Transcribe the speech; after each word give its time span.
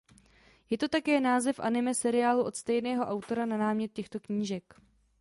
Je 0.69 0.77
to 0.77 0.87
také 0.87 1.19
název 1.19 1.59
anime 1.59 1.95
seriálu 1.95 2.43
od 2.43 2.55
stejného 2.55 3.05
autora 3.05 3.45
na 3.45 3.57
námět 3.57 3.93
těchto 3.93 4.19
knížek. 4.19 4.73